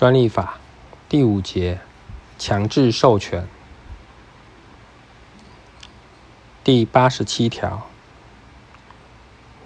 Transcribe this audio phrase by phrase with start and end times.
[0.00, 0.58] 专利法
[1.10, 1.78] 第五节
[2.38, 3.46] 强制授权
[6.64, 7.86] 第八十七条，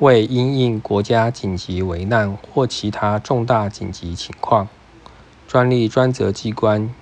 [0.01, 4.67] 为因应国家紧急危难或其他重大紧急情况，
[5.47, 6.93] 专利专责机关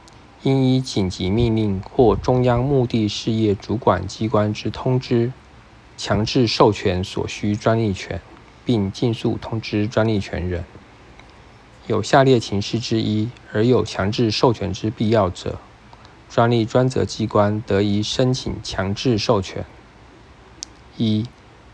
[0.43, 5.33] 应依紧急命令或中央目的事业主管机关之通知，
[5.97, 8.21] 强制授权所需专利权，
[8.67, 10.63] 并尽速通知专利权人。
[11.89, 15.59] 有下列情事之一而有强制授权之必要者，
[16.29, 19.65] 专利专责机关得以申请强制授权：
[20.97, 21.27] 一、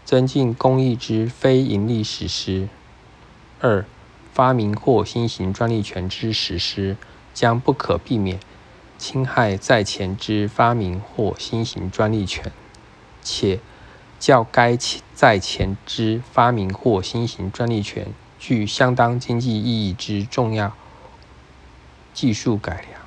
[0.06, 2.68] 增进公益之非营利实施；
[3.60, 3.84] 二、
[4.32, 6.96] 发明或新型专利权之实施
[7.34, 8.40] 将不可避免
[8.96, 12.50] 侵害在前之发明或新型专利权，
[13.22, 13.60] 且
[14.18, 14.74] 较该
[15.14, 18.06] 在前之发明或新型专利权。
[18.38, 20.72] 具相当经济意义之重要
[22.14, 23.00] 技术改良。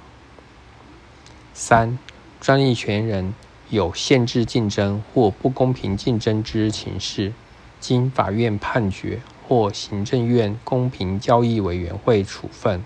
[1.54, 1.98] 三、
[2.40, 3.34] 专利权人
[3.70, 7.34] 有限制竞争或不公平竞争之情事，
[7.79, 12.84] 经法院判决或行政院公平交易委员会处分，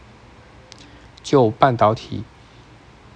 [1.24, 2.24] 就半导体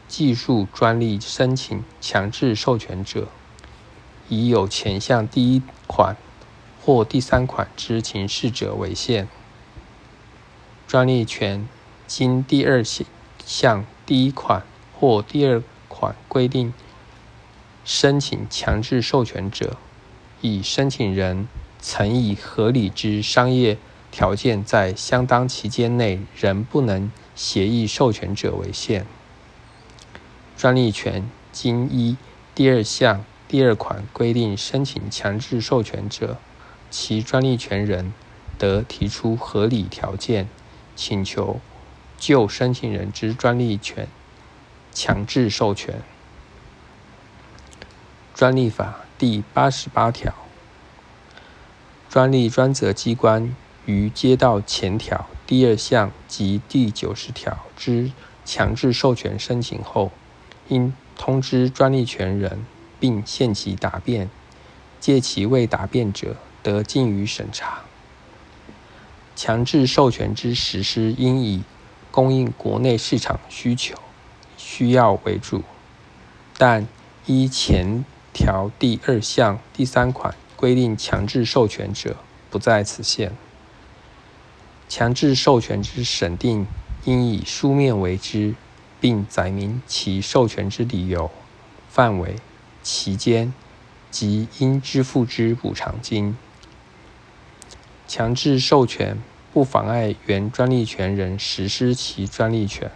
[0.07, 3.27] 技术专利申请强制授权者，
[4.27, 6.15] 已有前项第一款。
[6.89, 9.27] 或第三款之情事者为限。
[10.87, 11.69] 专利权
[12.07, 12.83] 经第二
[13.45, 14.63] 项第一款
[14.99, 16.73] 或第二款规定
[17.85, 19.77] 申请强制授权者，
[20.41, 21.47] 以申请人
[21.79, 23.77] 曾以合理之商业
[24.09, 29.05] 条件在相当期间内仍不能协议授权者为限。
[30.57, 32.17] 专利权经一
[32.55, 36.39] 第二项第二款规定申请强制授权者。
[36.89, 38.13] 其专利权人
[38.57, 40.47] 得提出合理条件，
[40.95, 41.59] 请求
[42.17, 44.07] 就申请人之专利权
[44.91, 46.01] 强制授权。
[48.33, 50.33] 专利法第八十八条，
[52.09, 53.55] 专利专责机关
[53.85, 58.11] 于接到前条第二项及第九十条之
[58.45, 60.11] 强制授权申请后，
[60.69, 62.65] 应通知专利权人，
[62.99, 64.29] 并限期答辩。
[65.01, 67.81] 借其未答辩者，得进于审查。
[69.35, 71.63] 强制授权之实施，应以
[72.11, 73.95] 供应国内市场需求
[74.57, 75.63] 需要为主，
[76.57, 76.87] 但
[77.25, 78.03] 依前
[78.33, 82.17] 条第二项第三款规定强制授权者，
[82.49, 83.31] 不在此限。
[84.89, 86.67] 强制授权之审定，
[87.05, 88.55] 应以书面为之，
[88.99, 91.31] 并载明其授权之理由、
[91.89, 92.35] 范围、
[92.83, 93.53] 期间
[94.11, 96.35] 及应支付之补偿金。
[98.09, 99.19] 强制授权
[99.53, 102.89] 不妨碍原专利权人实施其专利权。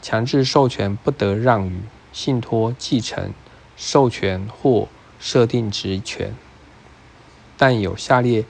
[0.00, 3.34] 强制授权不得让与、信托、继承、
[3.76, 4.88] 授权或
[5.20, 6.34] 设定职权，
[7.58, 8.46] 但有下列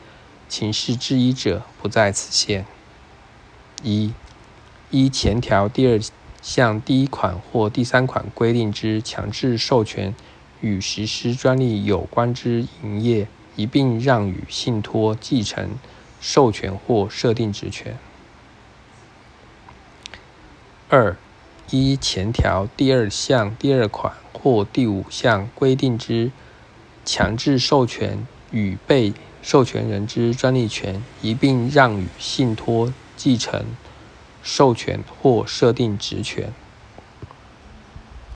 [0.49, 2.65] 情事之一者，不在此限：
[3.83, 4.15] 一、
[4.93, 5.99] 依前条第二
[6.41, 10.15] 项第一款或第三款规定之强制授权
[10.61, 13.27] 与实施专利有关之营业。
[13.57, 15.71] 一并让与信托、继承、
[16.21, 17.99] 授权或设定职权。
[20.89, 21.17] 二、
[21.71, 26.31] 依前条第二项第二款或第五项规定之
[27.05, 33.65] 强制授权与被授权人之专利权一并让与信托、继承、
[34.43, 36.62] 授权或设定职权。